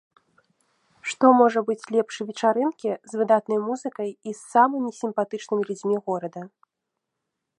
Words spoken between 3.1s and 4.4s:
з выдатнай музыкай і